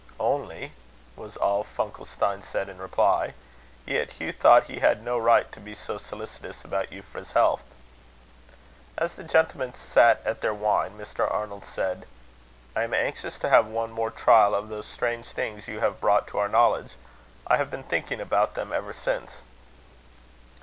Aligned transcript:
"Only?" 0.19 0.73
was 1.15 1.37
all 1.37 1.63
Funkelstein 1.63 2.43
said 2.43 2.69
in 2.69 2.79
reply; 2.79 3.35
yet 3.85 4.13
Hugh 4.13 4.31
thought 4.31 4.63
he 4.63 4.79
had 4.79 5.03
no 5.03 5.15
right 5.19 5.51
to 5.51 5.59
be 5.59 5.75
so 5.75 5.99
solicitous 5.99 6.63
about 6.65 6.89
Euphra's 6.89 7.33
health. 7.33 7.61
As 8.97 9.13
the 9.13 9.23
gentlemen 9.23 9.75
sat 9.75 10.19
at 10.25 10.41
their 10.41 10.55
wine, 10.55 10.97
Mr. 10.97 11.31
Arnold 11.31 11.65
said: 11.65 12.07
"I 12.75 12.81
am 12.81 12.95
anxious 12.95 13.37
to 13.37 13.49
have 13.49 13.67
one 13.67 13.91
more 13.91 14.09
trial 14.09 14.55
of 14.55 14.69
those 14.69 14.87
strange 14.87 15.27
things 15.27 15.67
you 15.67 15.81
have 15.81 16.01
brought 16.01 16.25
to 16.29 16.39
our 16.39 16.49
knowledge. 16.49 16.95
I 17.45 17.57
have 17.57 17.69
been 17.69 17.83
thinking 17.83 18.19
about 18.19 18.55
them 18.55 18.73
ever 18.73 18.93
since." 18.93 19.43